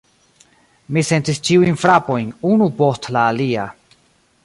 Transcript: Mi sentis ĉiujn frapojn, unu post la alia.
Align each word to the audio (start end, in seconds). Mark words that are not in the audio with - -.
Mi 0.97 1.03
sentis 1.09 1.41
ĉiujn 1.49 1.79
frapojn, 1.83 2.35
unu 2.53 2.73
post 2.83 3.11
la 3.19 3.29
alia. 3.37 3.73